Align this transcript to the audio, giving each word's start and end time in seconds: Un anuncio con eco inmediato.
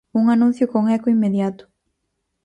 Un 0.15 0.29
anuncio 0.31 0.67
con 0.67 0.89
eco 0.89 1.11
inmediato. 1.11 1.67